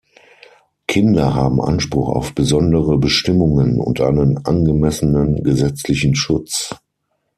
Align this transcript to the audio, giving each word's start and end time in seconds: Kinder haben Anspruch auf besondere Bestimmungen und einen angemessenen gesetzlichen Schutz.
Kinder 0.87 1.35
haben 1.35 1.61
Anspruch 1.61 2.09
auf 2.09 2.33
besondere 2.33 2.97
Bestimmungen 2.97 3.79
und 3.79 4.01
einen 4.01 4.43
angemessenen 4.43 5.43
gesetzlichen 5.43 6.15
Schutz. 6.15 6.73